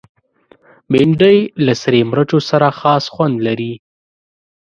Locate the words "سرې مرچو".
1.81-2.39